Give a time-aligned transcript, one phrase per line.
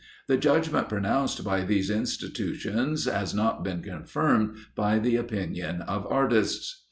[0.27, 6.79] The judgment pronounced by these institutions has not been confirmed by the opinion of artists.